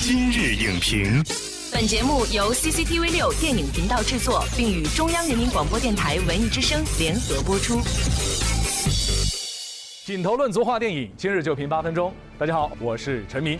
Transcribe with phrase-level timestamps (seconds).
[0.00, 1.24] 今日影评，
[1.72, 7.80] 本节目由 CCTV 六电影频道制作，并与中央人民广播电台文艺之声联合播出。
[10.06, 12.14] 品头论足话电影，今日就评八分钟。
[12.38, 13.58] 大家好，我是陈明。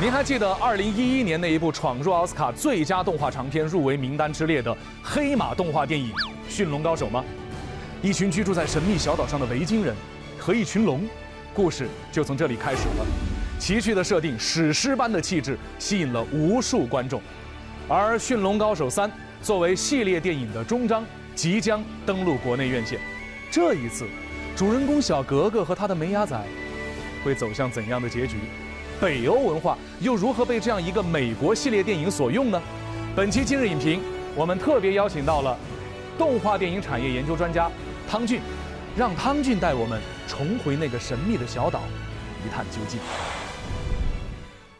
[0.00, 6.10] 您还记得2011年那一部闯入奥斯卡最佳动画长片入围名单之列的黑马动画电影
[6.48, 7.22] 《驯龙高手》吗？
[8.00, 9.94] 一群居住在神秘小岛上的维京人
[10.38, 11.04] 和一群龙，
[11.52, 13.35] 故事就从这里开始了。
[13.58, 17.20] 奇趣的设定，史诗般的气质，吸引了无数观众。
[17.88, 19.08] 而《驯龙高手三》
[19.42, 23.00] 作为系列电影的终章，即将登陆国内院线。
[23.50, 24.06] 这一次，
[24.54, 26.40] 主人公小格格和他的梅牙仔
[27.24, 28.36] 会走向怎样的结局？
[29.00, 32.62] 北欧文化又如何被这样一个美国系列电影所用呢？
[33.14, 34.00] 本期今日影评，
[34.34, 35.56] 我们特别邀请到了
[36.18, 37.70] 动画电影产业研究专家
[38.08, 38.40] 汤俊，
[38.96, 41.82] 让汤俊带我们重回那个神秘的小岛，
[42.46, 42.98] 一探究竟。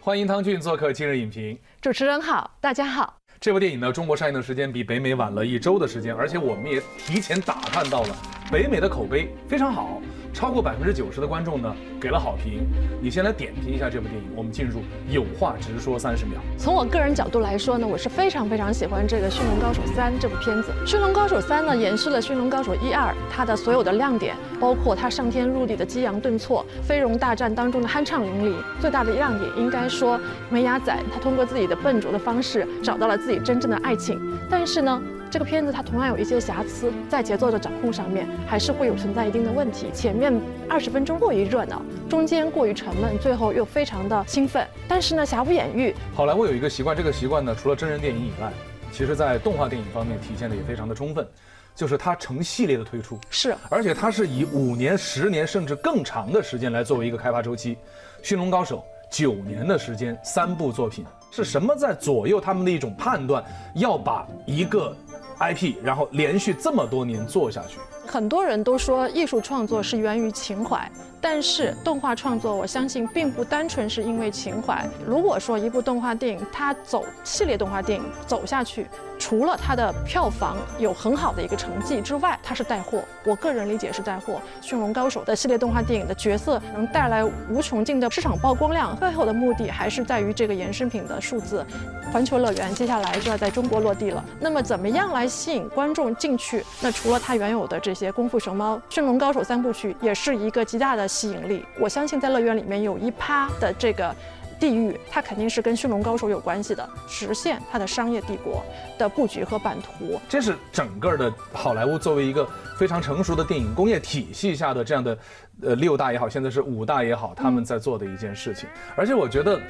[0.06, 1.58] 欢迎汤俊做客今日影评。
[1.80, 3.16] 主持人好，大家好。
[3.40, 8.16] 这部电影呢，中国上映的时间比北美晚了一周的时间，而且我们也提前打探到了
[8.50, 10.00] 北美的口碑非常好。
[10.32, 12.66] 超过百分之九十的观众呢给了好评。
[13.00, 16.34] 你先来点评一下这部电影，我们进入有话直说三十秒。
[16.58, 20.72] 从我个人角度来说呢，我是非常非常喜欢这个《驯龙高手三》这部片子。
[20.86, 28.54] 《驯龙高手三》呢，延续了《驯龙高手一二》它的所有的亮点，包括它上天入地的激扬顿挫，飞龙大战当中的酣畅淋漓。
[28.78, 34.20] 最大的亮点应该说，梅牙仔他通过自己的笨拙的方式找到了自己真正的爱情。
[34.50, 35.00] 但是呢。
[35.30, 39.90] 这个片子它同样有一些瑕疵，在节奏的掌控上面还是会有存在一定的问题。
[39.92, 40.32] 前面
[40.68, 44.66] 二十分钟过于热闹，中间过于沉闷，最后又非常的兴奋。
[44.88, 45.94] 但是呢，瑕不掩瑜。
[46.14, 48.52] 好莱坞有一个习惯，这个习惯呢，除了真人电影以外，
[48.92, 51.26] 其实在动画电影方面体现的也非常的充分，
[51.74, 53.18] 就是它成系列的推出。
[53.28, 57.74] 是，而且它是以五年、十年甚至更长的时间来作为一个开发周期。
[58.22, 58.78] 《驯龙高手》
[59.10, 63.44] 九年的时间，三部作品，是什么在左右他们的一种判断？
[63.74, 64.96] 要把一个
[65.38, 70.90] IP，然后连续这么多年做下去，很多人都说艺术创作是源于情怀。
[71.18, 74.86] 但是动画创作，我相信并不单纯是因为情怀。
[75.04, 78.86] 如果说一部动画电影它走系列动画电影走下去，
[79.26, 83.02] 除了它的票房有很好的一个成绩之外，它是带货。
[83.24, 84.40] 我个人理解是带货。
[84.64, 91.66] 《驯龙高手》的系列动画电影的角色能带来无穷尽的市场曝光量，背后的目的还是在于这个衍生品的数字。
[92.12, 96.64] 环球乐园接下来就要在中国落地了，那么怎么样来吸引观众进去？
[96.80, 101.08] 那除了它原有的这些《功夫熊猫》《驯龙高手》三部曲，也是一个极大的。
[101.08, 104.14] 吸引力，我相信在乐园里面有一趴的这个
[104.58, 108.64] 地域，它肯定是跟驯龙高手有关系的，实现它的商业帝国
[108.98, 110.20] 的布局和版图。
[110.28, 115.18] 这是整个的好莱坞作为一个非常成熟的电影工业体系下的这样的，
[115.62, 118.68] 呃，六大也好，现在是五大也好，他们在做的一件事情。
[118.96, 119.60] 而且我觉得，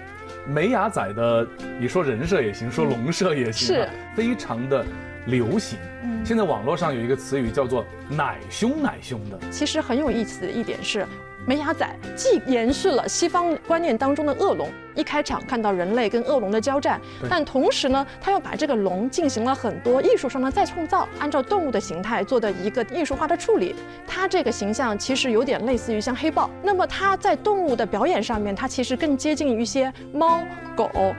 [0.46, 1.46] 梅雅仔的，
[1.80, 4.84] 你说人设也行，说龙设也行，是非常的。
[5.26, 5.76] 流行，
[6.24, 9.36] 现在网络上有一个词语叫做“奶凶奶凶”的。
[9.50, 11.04] 其实很有意思的一点是，
[11.46, 23.76] 梅牙仔既延续了西方观念当中的恶龙，一开场看到人类跟恶龙的交战，但同时呢，他又把这个龙进行了很多艺术上的再创造，按照动物的形态做的一个艺术化的处理。
[24.08, 30.40] 他这个形象其实有点类似于像黑豹，那么他在动物的表演上面，他其实更接近于一些猫
[30.74, 30.90] 狗。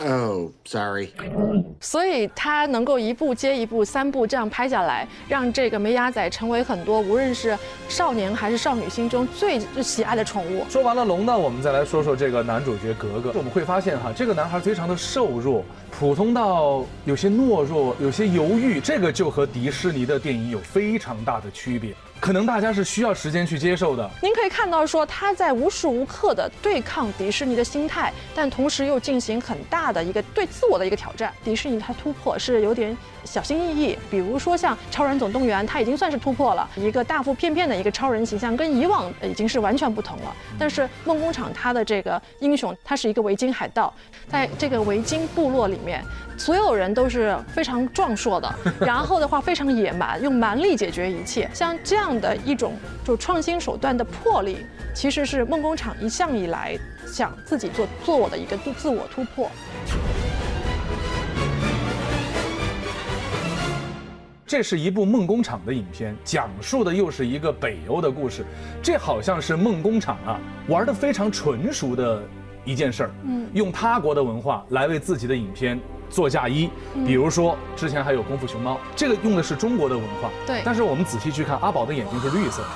[0.00, 1.08] Oh, sorry.
[1.80, 10.64] 所以他能够一部接一部、三部这样拍下来，让这个梅牙仔成为很多无论是少年还是少女心中最喜爱的宠物。
[10.68, 13.32] 说完了龙呢，我们再来说说这个男主角格格。
[13.34, 21.92] 我们会发现哈，这个男孩非常的瘦弱，普通到有些懦弱，有些犹豫，这个就和迪士尼的电影有非常大的区别。
[22.20, 24.08] 可能大家是需要时间去接受的。
[24.22, 31.32] 您可以看到，说他在无时无刻的对抗迪士尼的心态，但同时又进行很大的一个对自我的一个挑战。
[31.44, 40.34] 迪士尼它突破是有点小心翼翼，比如说像《超人总动员》，它已经算是突破了一个大腹便便的一个超人形象，跟以往已经是完全不同了。
[40.58, 43.92] 但是梦工厂它的这个英雄，他是一个维京海盗，
[44.28, 46.04] 在这个维京部落里面。
[46.36, 51.50] 所有人都是非常壮硕的，然后的话非常野蛮，用蛮力解决一切。
[51.52, 52.74] 像这样的一种
[53.04, 54.58] 就创新手段的魄力，
[54.94, 59.50] 其实是梦工厂一向以来想自己做做我的一个自我突破。
[64.46, 68.44] 这是一部梦工厂的影片，讲述的又是一个北欧的故事。
[68.82, 72.22] 这好像是梦工厂啊玩的非常纯熟的
[72.64, 75.78] 一件事儿，嗯，用他国的文化来为自己的影片。
[76.10, 76.70] 做嫁衣，
[77.06, 80.30] 比如说之前还有功夫熊猫，这个用的是中国的文化。
[80.46, 80.62] 对。
[80.64, 82.68] 但是我们仔细去看，阿宝的眼睛是绿色的。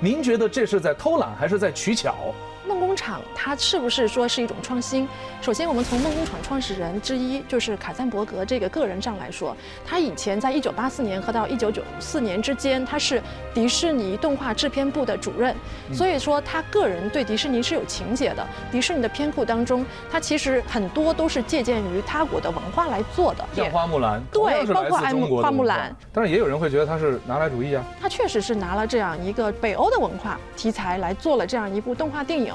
[0.00, 2.14] 您觉得这是在偷懒还是在取巧？
[2.66, 5.08] 梦工厂它是不是说是一种创新？
[5.40, 13.20] 首先，我们从梦工厂创始人之一就是卡赞伯格这个个人上来说，他以前在一九八四年和到一九九四年之间，他是
[13.52, 15.54] 迪士尼动画制片部的主任，
[15.92, 18.46] 所以说他个人对迪士尼是有情节的。
[18.70, 25.94] 迪士尼的片库当中，它其实很多都是借鉴于他国的文化来做的，像花木兰，对，包括爱慕花木兰。
[26.12, 32.51] 但是也有人会觉得他是拿来主义啊，他确实是拿了这样一个北欧的文化题材来做了这样一部动画电影。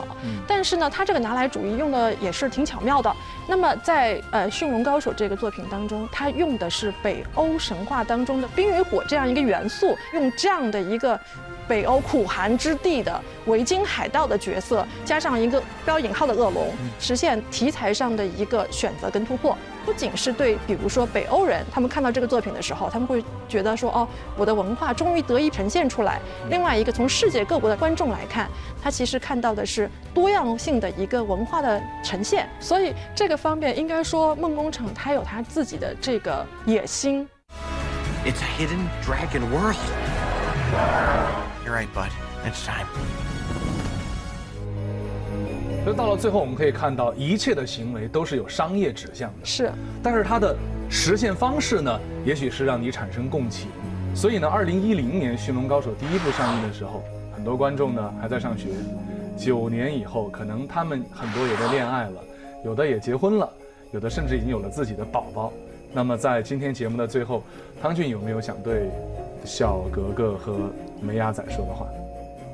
[0.47, 3.15] 但是呢，他这个拿来主义用的也是挺巧妙的。
[3.47, 11.19] 那么在呃《驯龙高手》这个作品当中，他用的是北欧神话当中的冰与火这样一个元素，用这样的一个
[11.67, 19.57] 北欧苦寒之地的维京海盗的角色，加上一个标引号的恶龙，实现题材上的一个选择跟突破。
[19.85, 24.05] 不仅是对，比如说北欧人，他们看到这个作品的时候，他们会觉得说，哦，
[24.35, 26.19] 我的文化终于得以呈现出来。
[26.49, 28.49] 另外一个，从世界各国的观众来看，
[28.83, 32.49] 他其实看到的是多样性的一个文化的呈现。
[32.59, 37.25] 所以这个方面，应该说梦工厂它有它自己的这个野心。
[38.25, 39.77] It's a hidden dragon world.
[41.67, 42.11] You're right, bud.
[42.45, 42.87] It's time.
[45.85, 49.69] 就到了最后，我们可以看到一切的行为都是有商业指向的，是。
[50.01, 50.55] 但是它的
[50.89, 53.67] 实现方式呢，也许是让你产生共情。
[54.15, 57.03] 所以呢，二零一零年《驯龙高手》第一部上映的时候，
[57.35, 58.69] 很多观众呢还在上学。
[59.37, 62.23] 九年以后，可能他们很多也在恋爱了，
[62.63, 63.49] 有的也结婚了，
[63.91, 65.51] 有的甚至已经有了自己的宝宝。
[65.91, 67.43] 那么在今天节目的最后，
[67.81, 68.89] 汤俊有没有想对
[69.47, 70.69] 小格格和
[71.01, 71.87] 梅鸭仔说的话？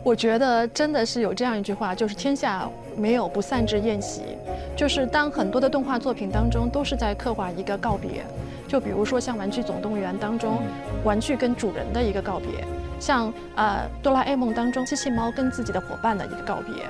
[0.04, 4.22] 我觉得真的是有这样一句话，就是天下没有不散之宴席。
[4.76, 8.24] 就是当很多的动画作品当中都是在刻画一个告别，
[8.68, 10.62] 就比如说像《玩具总动员》当中，
[11.04, 12.64] 玩具跟主人的一个告别；
[13.00, 16.86] 像呃《哆啦 A 梦》当中，机器猫跟自己的伙伴的一个告别。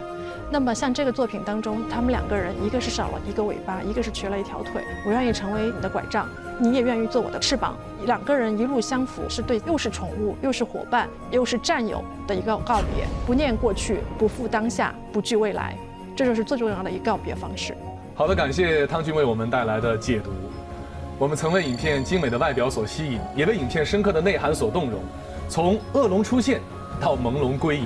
[0.53, 4.83] 那么像这个作品当中，他们两个人，一个是少了一个尾巴，一个是瘸了一条腿。
[5.03, 6.29] 我愿意成为你的拐杖，
[6.59, 7.75] 你也愿意做我的翅膀。
[8.05, 13.07] 两个人一路相扶，是对又是宠物，又是伙伴，又是战友的一个告别。
[13.25, 15.75] 不念过去，不负当下，不惧未来，
[16.15, 17.75] 这就是最重要的一个告别方式。
[18.13, 20.29] 好的，感谢汤俊为我们带来的解读。
[21.17, 24.99] 我们曾为影片精美的外表所吸引，也被影片深刻的内涵所动容。
[25.49, 26.61] 从恶龙出现
[27.01, 27.85] 到朦胧归隐。